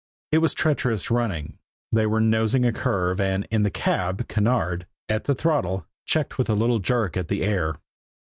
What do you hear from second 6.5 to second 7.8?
little jerk at the "air."